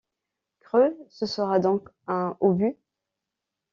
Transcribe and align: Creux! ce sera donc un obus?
Creux! 0.61 0.97
ce 1.09 1.27
sera 1.27 1.59
donc 1.59 1.87
un 2.07 2.35
obus? 2.39 2.75